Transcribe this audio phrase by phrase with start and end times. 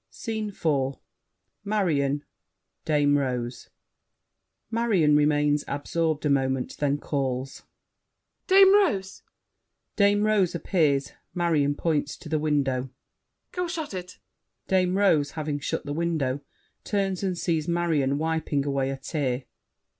[0.09, 0.95] SCENE IV
[1.63, 2.23] Marion,
[2.85, 3.69] Dame Rose
[4.71, 7.61] MARION (remains absorbed a moment, then calls).
[8.47, 9.21] Dame Rose!
[9.95, 11.11] [Dame Rose appears.
[11.35, 12.89] Marion points to the window.
[13.51, 14.17] Go shut it!
[14.67, 16.39] [Dame Rose, having shut the window,
[16.83, 19.43] turns and sees Marion wiping away a tear.